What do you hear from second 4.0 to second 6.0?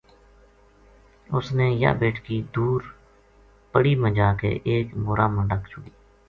ما جا کے ایک مَورا ما ڈَک چھُڑی